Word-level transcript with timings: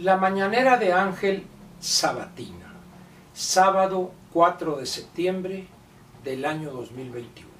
La 0.00 0.16
mañanera 0.16 0.78
de 0.78 0.94
Ángel 0.94 1.44
Sabatina, 1.78 2.72
sábado 3.34 4.12
4 4.32 4.76
de 4.76 4.86
septiembre 4.86 5.66
del 6.24 6.46
año 6.46 6.70
2021. 6.70 7.50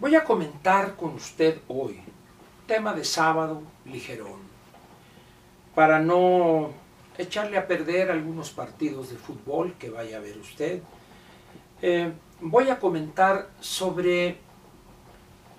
Voy 0.00 0.16
a 0.16 0.24
comentar 0.24 0.96
con 0.96 1.14
usted 1.14 1.60
hoy, 1.68 2.00
tema 2.66 2.94
de 2.94 3.04
sábado 3.04 3.62
ligerón, 3.84 4.40
para 5.76 6.00
no 6.00 6.70
echarle 7.16 7.56
a 7.56 7.68
perder 7.68 8.10
algunos 8.10 8.50
partidos 8.50 9.10
de 9.10 9.18
fútbol 9.18 9.74
que 9.74 9.88
vaya 9.88 10.16
a 10.16 10.20
ver 10.20 10.36
usted. 10.38 10.82
Eh, 11.80 12.12
voy 12.40 12.70
a 12.70 12.80
comentar 12.80 13.50
sobre 13.60 14.36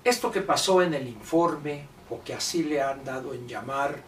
esto 0.03 0.29
que 0.29 0.41
pasó 0.41 0.81
en 0.81 0.95
el 0.95 1.07
informe, 1.07 1.85
o 2.11 2.21
que 2.23 2.33
así 2.33 2.63
le 2.63 2.81
han 2.81 3.03
dado 3.03 3.33
en 3.33 3.47
llamar 3.47 4.03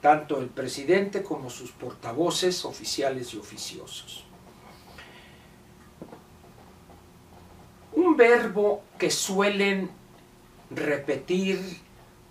tanto 0.00 0.40
el 0.40 0.48
presidente 0.48 1.22
como 1.22 1.50
sus 1.50 1.70
portavoces 1.70 2.64
oficiales 2.64 3.34
y 3.34 3.36
oficiosos. 3.38 4.24
Un 7.92 8.16
verbo 8.16 8.82
que 8.98 9.10
suelen 9.10 9.90
repetir 10.70 11.60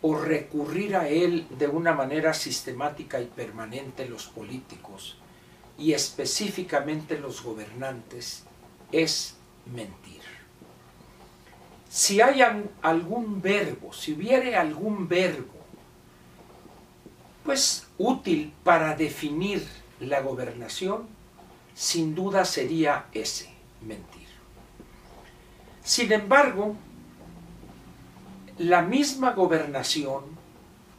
o 0.02 0.16
recurrir 0.16 0.96
a 0.96 1.08
él 1.08 1.48
de 1.58 1.68
una 1.68 1.94
manera 1.94 2.34
sistemática 2.34 3.22
y 3.22 3.26
permanente 3.26 4.08
los 4.08 4.28
políticos 4.28 5.18
y 5.78 5.94
específicamente 5.94 7.20
los 7.20 7.44
gobernantes 7.44 8.44
es 8.92 9.36
mentir. 9.66 10.22
Si 11.96 12.20
hay 12.20 12.42
algún 12.82 13.42
verbo, 13.42 13.94
si 13.94 14.12
hubiere 14.12 14.58
algún 14.58 15.08
verbo, 15.08 15.54
pues 17.46 17.88
útil 17.98 18.52
para 18.66 18.98
definir 18.98 19.66
la 20.02 20.20
gobernación, 20.20 21.08
sin 21.74 22.14
duda 22.14 22.44
sería 22.44 23.06
ese, 23.14 23.50
mentir. 23.80 24.28
Sin 25.86 26.12
embargo, 26.12 26.76
la 28.58 28.82
misma 28.82 29.32
gobernación, 29.32 30.26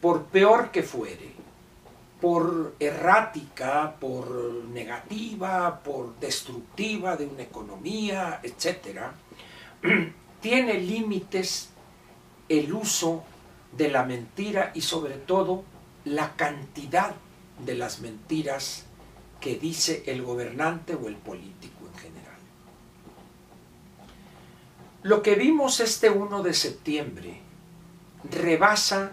por 0.01 0.25
peor 0.25 0.71
que 0.71 0.83
fuere, 0.83 1.31
por 2.23 2.75
errática, 2.81 3.97
por 4.01 4.31
negativa, 4.73 5.79
por 5.85 6.19
destructiva 6.21 7.19
de 7.19 7.27
una 7.27 7.43
economía, 7.43 8.41
etc., 8.43 9.11
tiene 10.41 10.75
límites 10.75 11.71
el 12.49 12.73
uso 12.73 13.25
de 13.77 13.89
la 13.89 14.05
mentira 14.05 14.73
y 14.75 14.81
sobre 14.81 15.15
todo 15.15 15.65
la 16.05 16.37
cantidad 16.37 17.15
de 17.65 17.75
las 17.75 18.01
mentiras 18.01 18.85
que 19.41 19.57
dice 19.57 20.05
el 20.07 20.23
gobernante 20.23 20.95
o 20.95 21.09
el 21.09 21.17
político 21.17 21.87
en 21.93 21.99
general. 21.99 22.39
Lo 25.03 25.23
que 25.23 25.35
vimos 25.35 25.81
este 25.81 26.11
1 26.11 26.43
de 26.43 26.55
septiembre 26.55 27.41
rebasa 28.31 29.13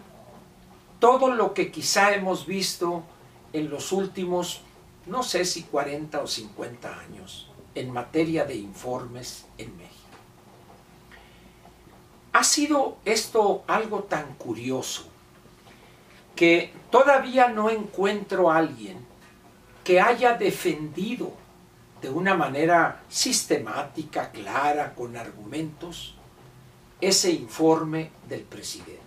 todo 1.00 1.36
lo 1.36 1.54
que 1.54 1.72
quizá 1.72 2.16
hemos 2.16 2.46
visto 2.46 3.04
en 3.52 3.70
los 3.70 3.92
últimos, 3.92 4.62
no 5.06 5.22
sé 5.22 5.46
si 5.46 5.64
40 5.64 6.22
o 6.22 6.28
50 6.28 7.00
años, 7.00 7.50
en 7.76 7.92
materia 7.92 8.46
de 8.46 8.56
informes 8.56 9.46
en 9.58 9.76
México. 9.76 10.03
Ha 12.34 12.44
sido 12.44 12.98
esto 13.06 13.64
algo 13.67 14.03
tan 14.03 14.34
curioso 14.34 15.06
que 16.36 16.73
todavía 16.89 17.50
no 17.50 17.70
encuentro 17.70 18.50
a 18.50 18.58
alguien 18.58 18.98
que 19.84 20.02
haya 20.02 20.34
defendido 20.34 21.34
de 22.02 22.09
una 22.09 22.33
manera 22.36 23.04
sistemática, 23.08 24.32
clara, 24.32 24.95
con 24.95 25.16
argumentos, 25.16 26.16
ese 26.99 27.32
informe 27.32 28.10
del 28.27 28.42
presidente. 28.42 29.02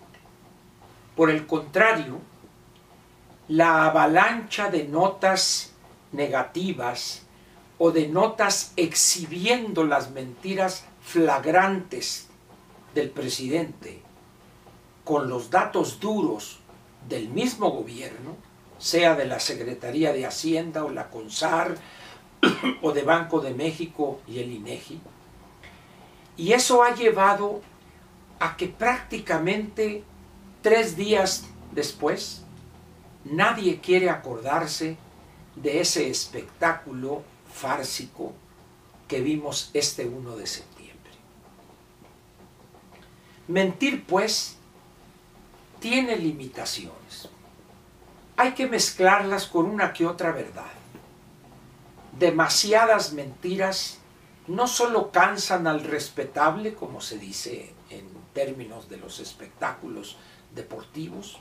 Por 1.15 1.29
el 1.29 1.45
contrario, 1.45 2.19
la 3.49 3.87
avalancha 3.87 4.69
de 4.69 4.85
notas 4.85 5.73
negativas 6.13 7.23
o 7.77 7.91
de 7.91 8.07
notas 8.07 8.71
exhibiendo 8.77 9.83
las 9.83 10.11
mentiras 10.11 10.85
flagrantes 11.03 12.26
del 12.97 13.11
presidente 13.11 14.01
con 15.03 15.29
los 15.29 15.51
datos 15.51 15.99
duros 15.99 16.59
del 17.07 17.29
mismo 17.29 17.69
gobierno, 17.69 18.35
sea 18.79 19.15
de 19.15 19.25
la 19.25 19.39
Secretaría 19.39 20.11
de 20.13 20.25
Hacienda 20.25 20.83
o 20.83 20.89
la 20.89 21.09
CONSAR 21.09 21.77
o 22.81 22.91
de 22.91 23.03
Banco 23.03 23.39
de 23.39 23.53
México 23.53 24.19
y 24.27 24.39
el 24.39 24.51
INEGI, 24.51 24.99
y 26.37 26.53
eso 26.53 26.83
ha 26.83 26.95
llevado 26.95 27.61
a 28.39 28.57
que 28.57 28.67
prácticamente 28.67 30.03
tres 30.61 30.97
días 30.97 31.45
después 31.71 32.43
nadie 33.25 33.79
quiere 33.79 34.09
acordarse 34.09 34.97
de 35.55 35.81
ese 35.81 36.09
espectáculo 36.09 37.23
fársico 37.51 38.33
que 39.07 39.21
vimos 39.21 39.69
este 39.73 40.05
1 40.05 40.35
de 40.35 40.47
septiembre. 40.47 40.76
Mentir, 43.47 44.05
pues, 44.05 44.57
tiene 45.79 46.17
limitaciones. 46.17 47.29
Hay 48.35 48.53
que 48.53 48.67
mezclarlas 48.67 49.47
con 49.47 49.65
una 49.65 49.93
que 49.93 50.05
otra 50.05 50.31
verdad. 50.31 50.65
Demasiadas 52.19 53.13
mentiras 53.13 53.99
no 54.47 54.67
solo 54.67 55.11
cansan 55.11 55.67
al 55.67 55.83
respetable, 55.83 56.73
como 56.73 57.01
se 57.01 57.19
dice 57.19 57.73
en 57.89 58.07
términos 58.33 58.89
de 58.89 58.97
los 58.97 59.19
espectáculos 59.19 60.17
deportivos, 60.53 61.39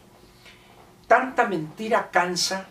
tanta 1.06 1.46
mentira 1.46 2.10
cansa, 2.10 2.68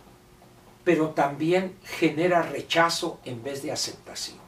pero 0.84 1.10
también 1.10 1.78
genera 1.84 2.42
rechazo 2.44 3.20
en 3.26 3.44
vez 3.44 3.64
de 3.64 3.72
aceptación. 3.72 4.45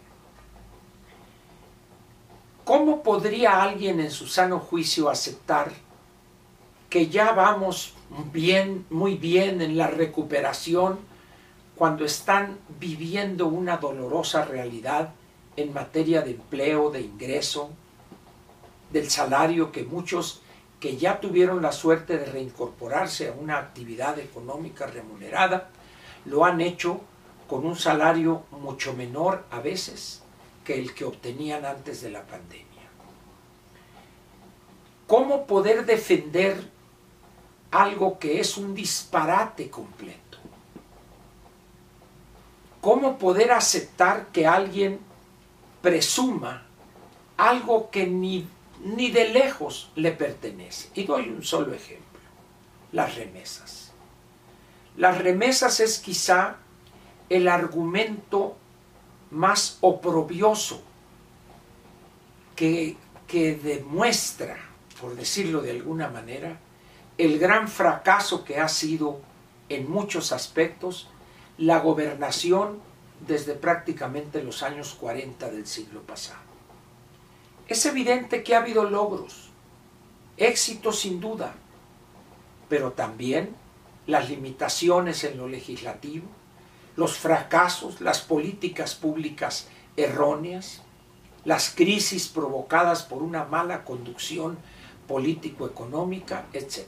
¿Cómo 2.68 3.02
podría 3.02 3.64
alguien 3.64 4.02
en 4.02 4.12
su 4.12 4.28
sano 4.28 4.60
juicio 4.60 5.10
aceptar 5.10 5.72
que 6.90 7.08
ya 7.08 7.32
vamos 7.32 7.94
bien, 8.34 8.86
muy 8.90 9.16
bien 9.16 9.62
en 9.62 9.78
la 9.78 9.88
recuperación 9.88 11.00
cuando 11.78 12.04
están 12.04 12.58
viviendo 12.78 13.48
una 13.48 13.78
dolorosa 13.78 14.44
realidad 14.44 15.14
en 15.56 15.74
materia 15.74 16.22
de 16.24 16.32
empleo, 16.32 16.92
de 16.92 17.00
ingreso, 17.00 17.70
del 18.92 19.10
salario 19.10 19.72
que 19.72 19.84
muchos 19.84 20.42
que 20.82 20.98
ya 20.98 21.22
tuvieron 21.22 21.62
la 21.62 21.72
suerte 21.72 22.18
de 22.18 22.26
reincorporarse 22.26 23.30
a 23.30 23.32
una 23.32 23.60
actividad 23.60 24.20
económica 24.20 24.88
remunerada, 24.88 25.70
lo 26.26 26.44
han 26.44 26.60
hecho 26.60 27.00
con 27.48 27.66
un 27.66 27.78
salario 27.78 28.44
mucho 28.52 28.92
menor 28.92 29.46
a 29.52 29.62
veces 29.62 30.22
que 30.68 30.78
el 30.78 30.94
que 30.94 31.06
obtenían 31.06 31.64
antes 31.64 32.02
de 32.02 32.10
la 32.10 32.24
pandemia. 32.24 32.66
¿Cómo 35.08 35.48
poder 35.48 35.86
defender 35.86 36.62
algo 37.72 38.20
que 38.20 38.42
es 38.42 38.58
un 38.58 38.76
disparate 38.76 39.70
completo? 39.70 40.38
¿Cómo 42.82 43.18
poder 43.18 43.54
aceptar 43.54 44.28
que 44.34 44.46
alguien 44.46 45.00
presuma 45.82 46.64
algo 47.38 47.90
que 47.90 48.06
ni, 48.06 48.46
ni 48.84 49.10
de 49.10 49.30
lejos 49.30 49.90
le 49.96 50.12
pertenece? 50.12 50.90
Y 50.96 51.06
doy 51.06 51.30
un 51.30 51.46
solo 51.46 51.74
ejemplo, 51.74 52.20
las 52.92 53.16
remesas. 53.16 53.94
Las 54.98 55.18
remesas 55.18 55.80
es 55.80 56.00
quizá 56.00 56.58
el 57.30 57.48
argumento 57.48 58.58
más 59.32 59.78
oprobioso 59.82 60.82
que, 62.56 62.98
que 63.28 63.56
demuestra, 63.56 64.58
por 65.00 65.16
decirlo 65.16 65.62
de 65.62 65.72
alguna 65.72 66.10
manera, 66.10 66.60
el 67.18 67.40
gran 67.40 67.68
fracaso 67.68 68.44
que 68.44 68.60
ha 68.60 68.68
sido 68.68 69.22
en 69.70 69.90
muchos 69.90 70.32
aspectos 70.32 71.10
la 71.58 71.80
gobernación 71.80 72.80
desde 73.26 73.54
prácticamente 73.54 74.44
los 74.44 74.62
años 74.64 74.96
40 75.00 75.50
del 75.50 75.66
siglo 75.66 76.02
pasado. 76.02 76.40
Es 77.68 77.86
evidente 77.86 78.44
que 78.44 78.56
ha 78.56 78.60
habido 78.60 78.84
logros, 78.84 79.50
éxitos 80.38 81.00
sin 81.00 81.20
duda, 81.20 81.56
pero 82.70 82.92
también 82.92 83.56
las 84.06 84.30
limitaciones 84.30 85.24
en 85.24 85.38
lo 85.38 85.48
legislativo, 85.48 86.28
los 86.98 87.18
fracasos, 87.18 88.02
las 88.02 88.20
políticas 88.20 88.96
públicas 88.96 89.68
erróneas, 89.96 90.82
las 91.46 91.70
crisis 91.70 92.28
provocadas 92.28 93.04
por 93.04 93.24
una 93.24 93.46
mala 93.46 93.86
conducción 93.86 94.58
político-económica, 95.08 96.48
etc. 96.52 96.88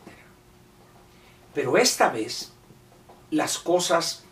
Pero 1.54 1.78
esta 1.78 2.10
vez 2.10 2.52
las 3.32 3.60
cosas 3.60 4.24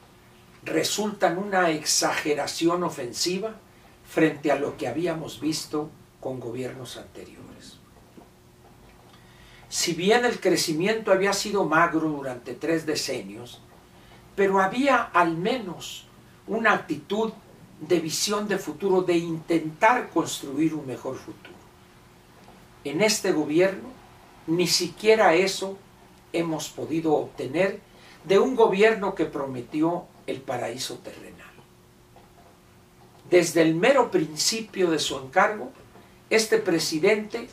resultan 0.63 1.37
una 1.37 1.69
exageración 1.69 2.83
ofensiva 2.83 3.55
frente 4.09 4.51
a 4.51 4.55
lo 4.55 4.77
que 4.77 4.87
habíamos 4.87 5.39
visto 5.39 5.91
con 6.19 6.39
gobiernos 6.39 6.97
anteriores. 6.97 7.77
Si 9.69 9.93
bien 9.93 10.25
el 10.25 10.39
crecimiento 10.39 11.11
había 11.11 11.33
sido 11.33 11.65
magro 11.65 12.09
durante 12.09 12.53
tres 12.55 12.85
decenios, 12.85 13.61
pero 14.37 14.61
había 14.61 15.01
al 15.01 15.35
menos 15.35 16.05
una 16.45 16.73
actitud 16.73 17.33
de 17.81 17.99
visión 17.99 18.47
de 18.47 18.59
futuro, 18.59 19.01
de 19.01 19.17
intentar 19.17 20.09
construir 20.09 20.75
un 20.75 20.85
mejor 20.85 21.15
futuro. 21.15 21.57
En 22.83 23.01
este 23.01 23.31
gobierno 23.31 23.89
ni 24.45 24.67
siquiera 24.67 25.33
eso 25.33 25.75
hemos 26.31 26.69
podido 26.69 27.15
obtener 27.15 27.79
de 28.25 28.37
un 28.37 28.55
gobierno 28.55 29.15
que 29.15 29.25
prometió 29.25 30.05
el 30.27 30.39
paraíso 30.41 30.99
terrenal. 30.99 31.47
Desde 33.31 33.63
el 33.63 33.73
mero 33.73 34.11
principio 34.11 34.91
de 34.91 34.99
su 34.99 35.17
encargo, 35.17 35.71
este 36.29 36.59
presidente 36.59 37.49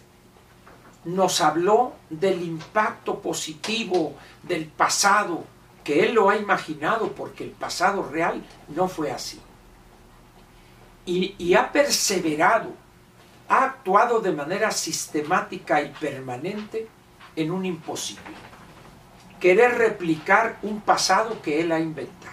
nos 1.06 1.40
habló 1.40 1.94
del 2.10 2.42
impacto 2.42 3.20
positivo 3.20 4.12
del 4.42 4.66
pasado, 4.66 5.44
que 5.84 6.04
él 6.04 6.14
lo 6.14 6.30
ha 6.30 6.36
imaginado 6.36 7.12
porque 7.12 7.44
el 7.44 7.50
pasado 7.50 8.02
real 8.02 8.42
no 8.68 8.88
fue 8.88 9.10
así. 9.12 9.40
Y, 11.06 11.34
y 11.38 11.54
ha 11.54 11.70
perseverado, 11.70 12.72
ha 13.48 13.64
actuado 13.64 14.20
de 14.20 14.32
manera 14.32 14.70
sistemática 14.70 15.82
y 15.82 15.90
permanente 15.90 16.88
en 17.36 17.50
un 17.50 17.66
imposible. 17.66 18.22
Querer 19.38 19.76
replicar 19.76 20.58
un 20.62 20.80
pasado 20.80 21.42
que 21.42 21.60
él 21.60 21.70
ha 21.70 21.78
inventado. 21.78 22.32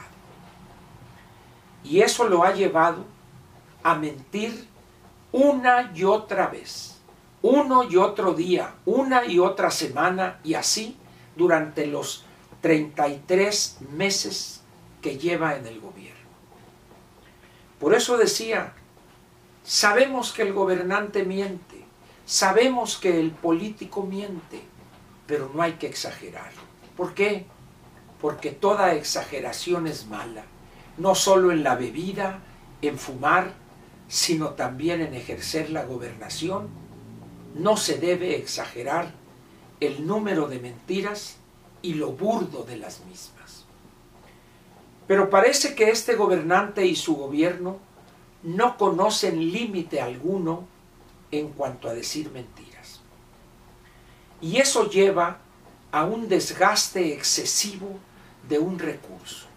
Y 1.83 2.01
eso 2.01 2.29
lo 2.29 2.43
ha 2.43 2.53
llevado 2.53 3.05
a 3.83 3.95
mentir 3.95 4.67
una 5.31 5.91
y 5.93 6.03
otra 6.03 6.47
vez, 6.47 6.99
uno 7.41 7.83
y 7.83 7.97
otro 7.97 8.33
día, 8.33 8.75
una 8.85 9.25
y 9.25 9.39
otra 9.39 9.71
semana 9.71 10.39
y 10.43 10.53
así 10.53 10.97
durante 11.35 11.87
los 11.87 12.25
33 12.61 13.77
meses 13.91 14.61
que 15.01 15.17
lleva 15.17 15.55
en 15.55 15.65
el 15.65 15.79
gobierno. 15.79 16.11
Por 17.79 17.95
eso 17.95 18.17
decía, 18.17 18.73
sabemos 19.63 20.31
que 20.31 20.43
el 20.43 20.53
gobernante 20.53 21.23
miente, 21.23 21.83
sabemos 22.25 22.97
que 22.97 23.19
el 23.19 23.31
político 23.31 24.03
miente, 24.03 24.61
pero 25.25 25.49
no 25.53 25.63
hay 25.63 25.73
que 25.73 25.87
exagerar. 25.87 26.51
¿Por 26.95 27.15
qué? 27.15 27.45
Porque 28.21 28.51
toda 28.51 28.93
exageración 28.93 29.87
es 29.87 30.05
mala, 30.05 30.43
no 30.97 31.15
solo 31.15 31.51
en 31.51 31.63
la 31.63 31.75
bebida, 31.75 32.39
en 32.83 32.99
fumar, 32.99 33.53
sino 34.07 34.49
también 34.49 35.01
en 35.01 35.15
ejercer 35.15 35.71
la 35.71 35.85
gobernación, 35.85 36.69
no 37.55 37.77
se 37.77 37.97
debe 37.97 38.35
exagerar 38.35 39.11
el 39.79 40.05
número 40.05 40.47
de 40.47 40.59
mentiras 40.59 41.37
y 41.81 41.95
lo 41.95 42.11
burdo 42.11 42.63
de 42.63 42.77
las 42.77 43.03
mismas. 43.05 43.65
Pero 45.07 45.29
parece 45.29 45.75
que 45.75 45.89
este 45.89 46.15
gobernante 46.15 46.85
y 46.85 46.95
su 46.95 47.15
gobierno 47.15 47.79
no 48.43 48.77
conocen 48.77 49.51
límite 49.51 50.01
alguno 50.01 50.65
en 51.31 51.49
cuanto 51.49 51.89
a 51.89 51.93
decir 51.93 52.31
mentiras. 52.31 53.01
Y 54.41 54.57
eso 54.57 54.89
lleva 54.89 55.39
a 55.91 56.05
un 56.05 56.27
desgaste 56.27 57.13
excesivo 57.13 57.99
de 58.47 58.59
un 58.59 58.79
recurso, 58.79 59.47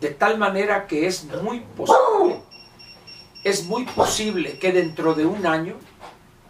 de 0.00 0.10
tal 0.10 0.38
manera 0.38 0.86
que 0.86 1.06
es 1.06 1.24
muy 1.24 1.60
posible 1.60 2.42
es 3.44 3.66
muy 3.66 3.84
posible 3.84 4.58
que 4.58 4.72
dentro 4.72 5.14
de 5.14 5.26
un 5.26 5.46
año, 5.46 5.74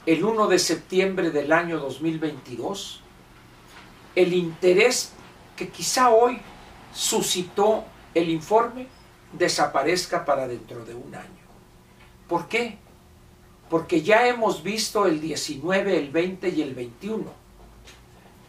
el 0.05 0.25
1 0.25 0.47
de 0.49 0.59
septiembre 0.59 1.31
del 1.31 1.53
año 1.53 1.79
2022, 1.79 3.02
el 4.15 4.33
interés 4.33 5.13
que 5.57 5.69
quizá 5.69 6.11
hoy 6.11 6.41
suscitó 6.93 7.85
el 8.15 8.29
informe 8.31 8.87
desaparezca 9.33 10.25
para 10.25 10.47
dentro 10.47 10.85
de 10.85 10.95
un 10.95 11.15
año. 11.15 11.43
¿Por 12.29 12.49
qué? 12.49 12.79
Porque 13.71 14.03
ya 14.03 14.27
hemos 14.27 14.63
visto 14.63 15.07
el 15.07 15.21
19, 15.21 15.97
el 15.97 16.11
20 16.11 16.49
y 16.51 16.63
el 16.63 16.75
21 16.75 17.43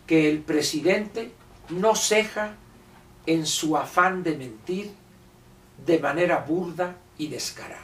que 0.07 0.29
el 0.29 0.39
presidente 0.39 1.31
no 1.69 1.95
ceja 1.95 2.55
en 3.25 3.45
su 3.45 3.77
afán 3.77 4.23
de 4.23 4.37
mentir 4.37 4.93
de 5.85 5.99
manera 5.99 6.39
burda 6.39 6.97
y 7.17 7.27
descarada. 7.27 7.79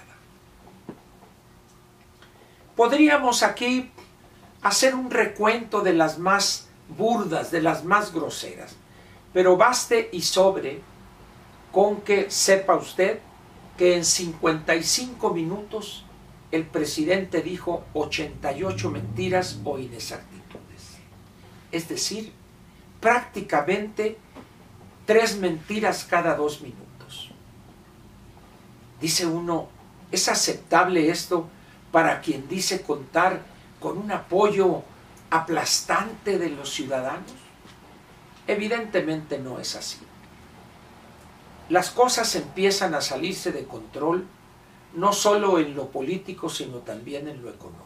Podríamos 2.75 3.43
aquí 3.43 3.89
hacer 4.61 4.95
un 4.95 5.11
recuento 5.11 5.81
de 5.81 5.93
las 5.93 6.17
más 6.17 6.68
burdas, 6.97 7.51
de 7.51 7.61
las 7.61 7.83
más 7.83 8.13
groseras, 8.13 8.75
pero 9.33 9.57
baste 9.57 10.09
y 10.11 10.21
sobre 10.21 10.81
con 11.71 12.01
que 12.01 12.31
sepa 12.31 12.75
usted 12.75 13.19
que 13.77 13.95
en 13.95 14.03
55 14.03 15.33
minutos 15.33 16.05
el 16.51 16.65
presidente 16.65 17.41
dijo 17.41 17.85
88 17.93 18.89
mentiras 18.89 19.59
o 19.63 19.77
inexactitudes. 19.77 20.97
Es 21.71 21.87
decir, 21.87 22.33
prácticamente 22.99 24.17
tres 25.05 25.37
mentiras 25.37 26.05
cada 26.09 26.35
dos 26.35 26.61
minutos. 26.61 27.31
Dice 28.99 29.27
uno, 29.27 29.69
¿es 30.11 30.27
aceptable 30.27 31.09
esto 31.09 31.47
para 31.91 32.19
quien 32.21 32.47
dice 32.47 32.81
contar 32.81 33.41
con 33.79 33.97
un 33.97 34.11
apoyo 34.11 34.83
aplastante 35.29 36.37
de 36.37 36.49
los 36.49 36.69
ciudadanos? 36.69 37.31
Evidentemente 38.47 39.37
no 39.37 39.59
es 39.59 39.75
así. 39.75 39.99
Las 41.69 41.91
cosas 41.91 42.35
empiezan 42.35 42.95
a 42.95 43.01
salirse 43.01 43.51
de 43.51 43.65
control 43.65 44.25
no 44.95 45.13
solo 45.13 45.59
en 45.59 45.75
lo 45.75 45.89
político, 45.89 46.49
sino 46.49 46.77
también 46.77 47.27
en 47.27 47.43
lo 47.43 47.49
económico. 47.49 47.85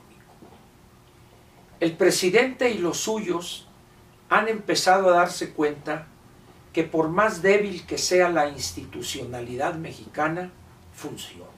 El 1.82 1.98
presidente 1.98 2.72
y 2.72 2.78
los 2.78 2.98
suyos 2.98 3.68
han 4.30 4.48
empezado 4.48 5.10
a 5.10 5.18
darse 5.18 5.52
cuenta 5.52 6.08
que 6.72 6.84
por 6.84 7.10
más 7.10 7.42
débil 7.42 7.86
que 7.86 7.98
sea 7.98 8.30
la 8.30 8.48
institucionalidad 8.48 9.76
mexicana, 9.76 10.52
funciona 10.94 11.54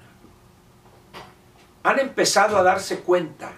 han 1.86 2.00
empezado 2.00 2.58
a 2.58 2.64
darse 2.64 3.02
cuenta 3.02 3.54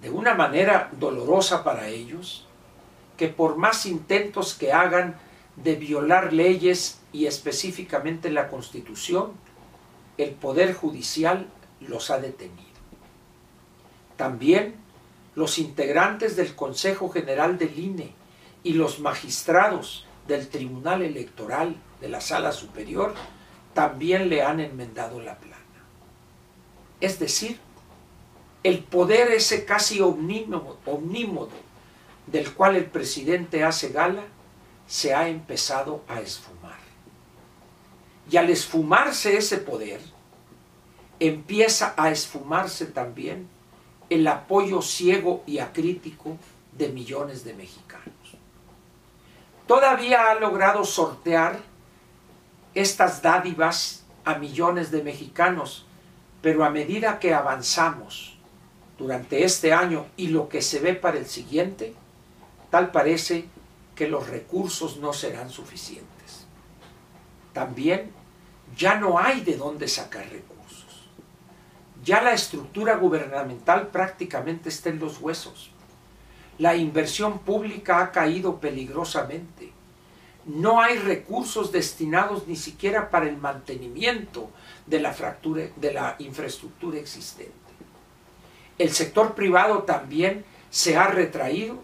de 0.00 0.10
una 0.10 0.34
manera 0.34 0.90
dolorosa 0.98 1.64
para 1.64 1.88
ellos 1.88 2.46
que 3.16 3.28
por 3.28 3.56
más 3.56 3.84
intentos 3.86 4.54
que 4.54 4.72
hagan 4.72 5.16
de 5.56 5.74
violar 5.74 6.32
leyes 6.32 7.00
y 7.12 7.26
específicamente 7.26 8.30
la 8.30 8.48
Constitución, 8.48 9.32
el 10.16 10.30
Poder 10.30 10.72
Judicial 10.72 11.48
los 11.80 12.10
ha 12.10 12.18
detenido. 12.18 12.68
También 14.16 14.76
los 15.34 15.58
integrantes 15.58 16.36
del 16.36 16.54
Consejo 16.54 17.08
General 17.08 17.58
del 17.58 17.78
INE 17.78 18.12
y 18.62 18.74
los 18.74 19.00
magistrados 19.00 20.06
del 20.26 20.48
Tribunal 20.48 21.02
Electoral 21.02 21.76
de 22.00 22.08
la 22.08 22.20
Sala 22.20 22.52
Superior 22.52 23.14
también 23.74 24.28
le 24.28 24.42
han 24.42 24.60
enmendado 24.60 25.20
la 25.20 25.38
plana. 25.38 25.56
Es 27.00 27.18
decir, 27.18 27.58
el 28.62 28.80
poder 28.80 29.30
ese 29.32 29.64
casi 29.64 30.00
omnímodo, 30.00 31.50
del 32.26 32.52
cual 32.52 32.76
el 32.76 32.86
presidente 32.86 33.64
hace 33.64 33.90
gala, 33.90 34.24
se 34.86 35.14
ha 35.14 35.28
empezado 35.28 36.02
a 36.08 36.20
esfumar. 36.20 36.78
Y 38.30 38.36
al 38.36 38.50
esfumarse 38.50 39.36
ese 39.36 39.58
poder, 39.58 40.00
empieza 41.20 41.94
a 41.96 42.10
esfumarse 42.10 42.86
también 42.86 43.48
el 44.10 44.26
apoyo 44.26 44.82
ciego 44.82 45.42
y 45.46 45.58
acrítico 45.58 46.36
de 46.72 46.88
millones 46.88 47.44
de 47.44 47.54
mexicanos. 47.54 48.12
Todavía 49.66 50.30
ha 50.30 50.34
logrado 50.34 50.84
sortear 50.84 51.60
estas 52.74 53.22
dádivas 53.22 54.04
a 54.24 54.34
millones 54.34 54.90
de 54.90 55.02
mexicanos 55.02 55.86
pero 56.40 56.64
a 56.64 56.70
medida 56.70 57.18
que 57.18 57.34
avanzamos 57.34 58.37
durante 58.98 59.44
este 59.44 59.72
año 59.72 60.06
y 60.16 60.28
lo 60.28 60.48
que 60.48 60.60
se 60.60 60.80
ve 60.80 60.94
para 60.94 61.18
el 61.18 61.26
siguiente, 61.26 61.94
tal 62.70 62.90
parece 62.90 63.46
que 63.94 64.08
los 64.08 64.28
recursos 64.28 64.98
no 64.98 65.12
serán 65.12 65.50
suficientes. 65.50 66.46
También 67.52 68.10
ya 68.76 68.96
no 68.96 69.18
hay 69.18 69.40
de 69.40 69.56
dónde 69.56 69.88
sacar 69.88 70.28
recursos. 70.28 71.08
Ya 72.04 72.22
la 72.22 72.32
estructura 72.32 72.96
gubernamental 72.96 73.88
prácticamente 73.88 74.68
está 74.68 74.90
en 74.90 74.98
los 74.98 75.20
huesos. 75.20 75.70
La 76.58 76.76
inversión 76.76 77.38
pública 77.38 78.02
ha 78.02 78.12
caído 78.12 78.60
peligrosamente 78.60 79.72
no 80.48 80.80
hay 80.80 80.96
recursos 80.98 81.72
destinados 81.72 82.48
ni 82.48 82.56
siquiera 82.56 83.10
para 83.10 83.28
el 83.28 83.36
mantenimiento 83.36 84.50
de 84.86 84.98
la, 84.98 85.12
fractura, 85.12 85.64
de 85.76 85.92
la 85.92 86.16
infraestructura 86.18 86.98
existente. 86.98 87.52
El 88.78 88.92
sector 88.92 89.34
privado 89.34 89.82
también 89.82 90.44
se 90.70 90.96
ha 90.96 91.08
retraído 91.08 91.82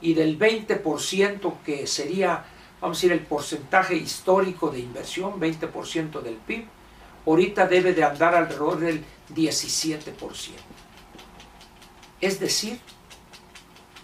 y 0.00 0.14
del 0.14 0.38
20% 0.38 1.54
que 1.64 1.86
sería, 1.86 2.44
vamos 2.80 2.98
a 2.98 3.00
decir, 3.00 3.12
el 3.12 3.26
porcentaje 3.26 3.96
histórico 3.96 4.70
de 4.70 4.78
inversión, 4.78 5.40
20% 5.40 6.20
del 6.22 6.36
PIB, 6.36 6.66
ahorita 7.26 7.66
debe 7.66 7.92
de 7.92 8.04
andar 8.04 8.34
alrededor 8.34 8.78
del 8.78 9.04
17%. 9.34 10.12
Es 12.20 12.40
decir, 12.40 12.80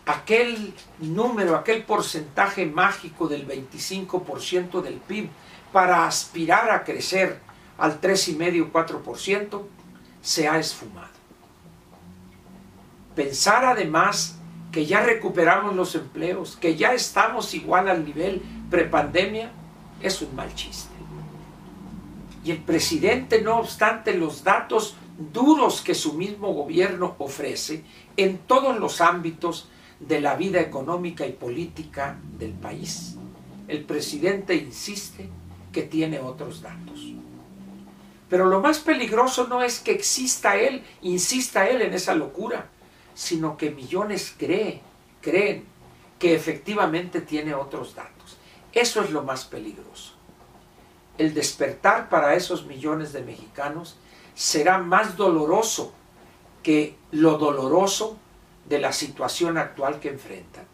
aquel 0.06 0.74
número, 0.98 1.56
aquel 1.56 1.84
porcentaje 1.84 2.66
mágico 2.66 3.28
del 3.28 3.46
25% 3.46 4.82
del 4.82 4.94
PIB 4.94 5.28
para 5.72 6.06
aspirar 6.06 6.70
a 6.70 6.84
crecer 6.84 7.40
al 7.78 8.00
3,5-4% 8.00 9.62
se 10.20 10.48
ha 10.48 10.58
esfumado. 10.58 11.23
Pensar 13.14 13.64
además 13.64 14.38
que 14.72 14.86
ya 14.86 15.04
recuperamos 15.04 15.76
los 15.76 15.94
empleos, 15.94 16.56
que 16.56 16.76
ya 16.76 16.94
estamos 16.94 17.54
igual 17.54 17.88
al 17.88 18.04
nivel 18.04 18.42
prepandemia, 18.70 19.52
es 20.02 20.20
un 20.20 20.34
mal 20.34 20.52
chiste. 20.54 20.92
Y 22.44 22.50
el 22.50 22.58
presidente, 22.58 23.40
no 23.40 23.58
obstante 23.58 24.14
los 24.14 24.44
datos 24.44 24.96
duros 25.32 25.80
que 25.80 25.94
su 25.94 26.14
mismo 26.14 26.52
gobierno 26.52 27.14
ofrece 27.18 27.84
en 28.16 28.38
todos 28.38 28.78
los 28.78 29.00
ámbitos 29.00 29.68
de 30.00 30.20
la 30.20 30.34
vida 30.34 30.60
económica 30.60 31.26
y 31.26 31.32
política 31.32 32.18
del 32.38 32.52
país. 32.52 33.16
El 33.68 33.84
presidente 33.84 34.54
insiste 34.56 35.28
que 35.72 35.82
tiene 35.82 36.18
otros 36.18 36.60
datos. 36.62 37.12
Pero 38.28 38.46
lo 38.46 38.60
más 38.60 38.80
peligroso 38.80 39.46
no 39.46 39.62
es 39.62 39.78
que 39.78 39.92
exista 39.92 40.56
él, 40.56 40.82
insista 41.02 41.68
él 41.68 41.82
en 41.82 41.94
esa 41.94 42.14
locura, 42.14 42.68
sino 43.14 43.56
que 43.56 43.70
millones 43.70 44.34
creen, 44.36 44.80
creen 45.20 45.64
que 46.18 46.34
efectivamente 46.34 47.20
tiene 47.20 47.54
otros 47.54 47.94
datos. 47.94 48.36
Eso 48.72 49.02
es 49.02 49.10
lo 49.10 49.22
más 49.22 49.44
peligroso. 49.44 50.14
El 51.16 51.32
despertar 51.32 52.08
para 52.08 52.34
esos 52.34 52.66
millones 52.66 53.12
de 53.12 53.22
mexicanos 53.22 53.96
será 54.34 54.78
más 54.78 55.16
doloroso 55.16 55.92
que 56.62 56.96
lo 57.12 57.38
doloroso 57.38 58.18
de 58.68 58.80
la 58.80 58.92
situación 58.92 59.58
actual 59.58 60.00
que 60.00 60.08
enfrentan. 60.08 60.64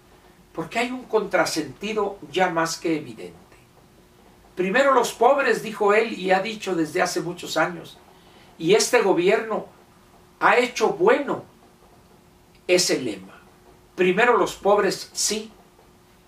Porque 0.55 0.79
hay 0.79 0.91
un 0.91 1.05
contrasentido 1.05 2.19
ya 2.31 2.49
más 2.49 2.79
que 2.79 2.97
evidente. 2.97 3.37
Primero 4.57 4.95
los 4.95 5.13
pobres, 5.13 5.63
dijo 5.63 5.95
él, 5.95 6.19
y 6.19 6.33
ha 6.33 6.41
dicho 6.41 6.75
desde 6.75 7.03
hace 7.03 7.21
muchos 7.21 7.57
años, 7.57 7.99
y 8.59 8.75
este 8.75 9.01
gobierno 9.03 9.67
ha 10.39 10.59
hecho 10.59 10.91
bueno 10.91 11.45
ese 12.75 13.01
lema. 13.01 13.41
Primero 13.95 14.37
los 14.37 14.55
pobres, 14.55 15.11
sí, 15.13 15.53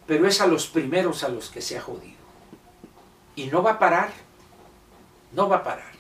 pero 0.07 0.27
es 0.27 0.41
a 0.41 0.47
los 0.47 0.67
primeros 0.67 1.25
a 1.25 1.29
los 1.29 1.51
que 1.51 1.61
se 1.61 1.79
ha 1.79 1.81
jodido. 1.81 2.21
Y 3.35 3.47
no 3.47 3.63
va 3.63 3.73
a 3.73 3.79
parar, 3.79 4.11
no 5.33 5.49
va 5.49 5.57
a 5.57 5.63
parar. 5.63 5.93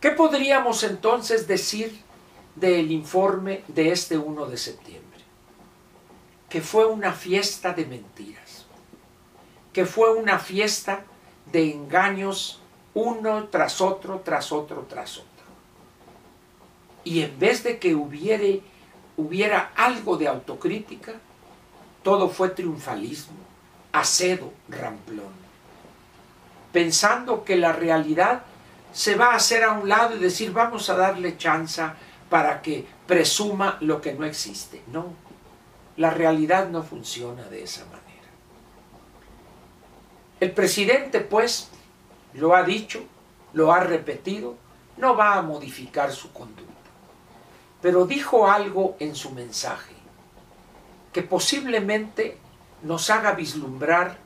¿Qué 0.00 0.10
podríamos 0.10 0.82
entonces 0.82 1.48
decir 1.48 2.00
del 2.54 2.90
informe 2.90 3.64
de 3.68 3.92
este 3.92 4.16
1 4.16 4.46
de 4.46 4.56
septiembre, 4.56 5.20
que 6.48 6.60
fue 6.60 6.86
una 6.86 7.12
fiesta 7.12 7.72
de 7.72 7.86
mentiras, 7.86 8.66
que 9.72 9.84
fue 9.84 10.14
una 10.14 10.38
fiesta 10.38 11.04
de 11.52 11.72
engaños 11.72 12.60
uno 12.94 13.48
tras 13.48 13.80
otro, 13.80 14.20
tras 14.24 14.52
otro, 14.52 14.86
tras 14.88 15.18
otro. 15.18 15.35
Y 17.06 17.22
en 17.22 17.38
vez 17.38 17.62
de 17.62 17.78
que 17.78 17.94
hubiere, 17.94 18.62
hubiera 19.16 19.70
algo 19.76 20.16
de 20.16 20.26
autocrítica, 20.26 21.12
todo 22.02 22.28
fue 22.28 22.48
triunfalismo, 22.48 23.36
acedo, 23.92 24.52
ramplón. 24.68 25.30
Pensando 26.72 27.44
que 27.44 27.54
la 27.54 27.72
realidad 27.72 28.42
se 28.92 29.14
va 29.14 29.26
a 29.26 29.36
hacer 29.36 29.62
a 29.62 29.70
un 29.70 29.88
lado 29.88 30.16
y 30.16 30.18
decir 30.18 30.52
vamos 30.52 30.90
a 30.90 30.96
darle 30.96 31.36
chance 31.38 31.80
para 32.28 32.60
que 32.60 32.84
presuma 33.06 33.78
lo 33.82 34.00
que 34.00 34.12
no 34.12 34.24
existe. 34.24 34.82
No, 34.88 35.12
la 35.96 36.10
realidad 36.10 36.70
no 36.70 36.82
funciona 36.82 37.44
de 37.44 37.62
esa 37.62 37.84
manera. 37.84 38.02
El 40.40 40.50
presidente, 40.50 41.20
pues, 41.20 41.70
lo 42.34 42.56
ha 42.56 42.64
dicho, 42.64 43.04
lo 43.52 43.72
ha 43.72 43.78
repetido, 43.78 44.56
no 44.96 45.14
va 45.14 45.34
a 45.34 45.42
modificar 45.42 46.10
su 46.10 46.32
conducta. 46.32 46.75
Pero 47.82 48.06
dijo 48.06 48.48
algo 48.48 48.96
en 48.98 49.14
su 49.14 49.30
mensaje 49.32 49.94
que 51.12 51.22
posiblemente 51.22 52.38
nos 52.82 53.10
haga 53.10 53.32
vislumbrar 53.32 54.18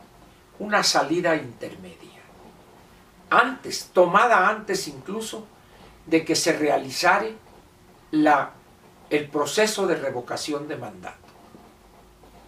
una 0.59 0.83
salida 0.83 1.37
intermedia. 1.37 2.21
Antes, 3.30 3.90
tomada 3.92 4.49
antes 4.49 4.88
incluso 4.88 5.47
de 6.07 6.25
que 6.25 6.35
se 6.35 6.52
realizare 6.52 7.35
la, 8.11 8.50
el 9.09 9.28
proceso 9.28 9.87
de 9.87 9.97
revocación 9.97 10.69
de 10.69 10.76
mandato. 10.76 11.16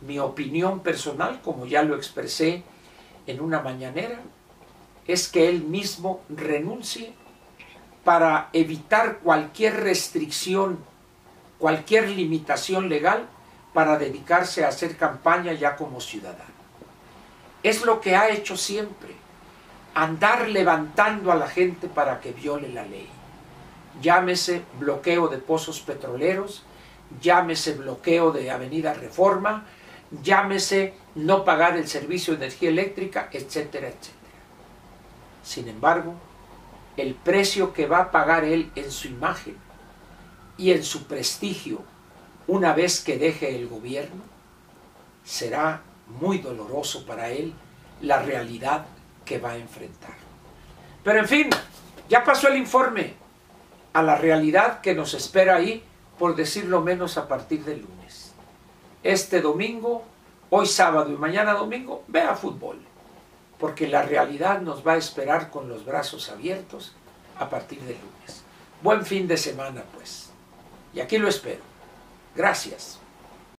Mi 0.00 0.18
opinión 0.18 0.80
personal, 0.80 1.40
como 1.42 1.66
ya 1.66 1.82
lo 1.82 1.94
expresé 1.94 2.64
en 3.26 3.40
una 3.40 3.60
mañanera, 3.60 4.18
es 5.06 5.28
que 5.28 5.48
él 5.48 5.62
mismo 5.62 6.22
renuncie 6.28 7.14
para 8.04 8.50
evitar 8.52 9.18
cualquier 9.18 9.80
restricción, 9.80 10.84
cualquier 11.62 12.08
limitación 12.08 12.88
legal 12.88 13.28
para 13.72 13.96
dedicarse 13.96 14.64
a 14.64 14.68
hacer 14.68 14.96
campaña 14.96 15.52
ya 15.52 15.76
como 15.76 16.00
ciudadano. 16.00 16.50
Es 17.62 17.84
lo 17.84 18.00
que 18.00 18.16
ha 18.16 18.30
hecho 18.30 18.56
siempre, 18.56 19.14
andar 19.94 20.48
levantando 20.48 21.30
a 21.30 21.36
la 21.36 21.46
gente 21.46 21.86
para 21.86 22.20
que 22.20 22.32
viole 22.32 22.68
la 22.68 22.82
ley 22.82 23.08
llámese 24.00 24.64
bloqueo 24.78 25.28
de 25.28 25.38
pozos 25.38 25.80
petroleros, 25.80 26.64
llámese 27.20 27.74
bloqueo 27.74 28.32
de 28.32 28.50
Avenida 28.50 28.94
Reforma, 28.94 29.66
llámese 30.22 30.94
no 31.14 31.44
pagar 31.44 31.76
el 31.76 31.88
servicio 31.88 32.34
de 32.34 32.46
energía 32.46 32.70
eléctrica, 32.70 33.28
etcétera, 33.32 33.88
etcétera. 33.88 34.18
Sin 35.42 35.68
embargo, 35.68 36.14
el 36.96 37.14
precio 37.14 37.72
que 37.72 37.86
va 37.86 37.98
a 37.98 38.10
pagar 38.10 38.44
él 38.44 38.70
en 38.74 38.90
su 38.90 39.08
imagen 39.08 39.56
y 40.56 40.72
en 40.72 40.82
su 40.84 41.04
prestigio 41.04 41.82
una 42.46 42.72
vez 42.72 43.00
que 43.00 43.18
deje 43.18 43.54
el 43.56 43.68
gobierno, 43.68 44.22
será 45.24 45.82
muy 46.06 46.38
doloroso 46.38 47.06
para 47.06 47.30
él 47.30 47.54
la 48.00 48.22
realidad 48.22 48.86
que 49.24 49.38
va 49.38 49.52
a 49.52 49.56
enfrentar. 49.56 50.14
Pero 51.04 51.18
en 51.20 51.28
fin, 51.28 51.50
ya 52.08 52.24
pasó 52.24 52.48
el 52.48 52.56
informe, 52.56 53.14
a 53.92 54.02
la 54.02 54.16
realidad 54.16 54.80
que 54.80 54.94
nos 54.94 55.14
espera 55.14 55.56
ahí, 55.56 55.82
por 56.18 56.34
decirlo 56.34 56.80
menos 56.80 57.16
a 57.18 57.28
partir 57.28 57.64
del 57.64 57.82
lunes. 57.82 58.32
Este 59.02 59.40
domingo, 59.40 60.04
hoy 60.50 60.66
sábado 60.66 61.12
y 61.12 61.16
mañana 61.16 61.54
domingo, 61.54 62.04
vea 62.08 62.34
fútbol, 62.34 62.78
porque 63.58 63.86
la 63.86 64.02
realidad 64.02 64.60
nos 64.60 64.86
va 64.86 64.92
a 64.92 64.98
esperar 64.98 65.50
con 65.50 65.68
los 65.68 65.84
brazos 65.84 66.28
abiertos 66.28 66.94
a 67.38 67.48
partir 67.48 67.80
del 67.80 67.96
lunes. 67.96 68.42
Buen 68.82 69.04
fin 69.04 69.28
de 69.28 69.36
semana, 69.36 69.84
pues. 69.94 70.31
Y 70.94 71.00
aquí 71.00 71.18
lo 71.18 71.28
espero. 71.28 71.62
Gracias. 72.34 73.01